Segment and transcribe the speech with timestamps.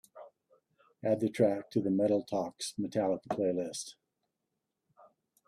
[1.05, 3.93] Add the track to the Metal Talks Metallica playlist.